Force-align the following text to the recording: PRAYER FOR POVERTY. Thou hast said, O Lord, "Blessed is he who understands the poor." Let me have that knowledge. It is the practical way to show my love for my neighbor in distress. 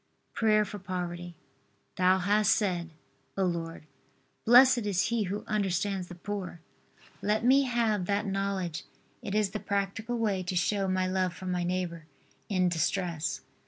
PRAYER 0.33 0.65
FOR 0.65 0.79
POVERTY. 0.79 1.35
Thou 1.95 2.17
hast 2.17 2.53
said, 2.53 2.89
O 3.37 3.43
Lord, 3.43 3.85
"Blessed 4.45 4.87
is 4.87 5.09
he 5.09 5.25
who 5.25 5.43
understands 5.45 6.07
the 6.07 6.15
poor." 6.15 6.59
Let 7.21 7.45
me 7.45 7.65
have 7.65 8.05
that 8.07 8.25
knowledge. 8.25 8.85
It 9.21 9.35
is 9.35 9.51
the 9.51 9.59
practical 9.59 10.17
way 10.17 10.41
to 10.41 10.55
show 10.55 10.87
my 10.87 11.05
love 11.05 11.35
for 11.35 11.45
my 11.45 11.63
neighbor 11.63 12.07
in 12.49 12.67
distress. 12.67 13.41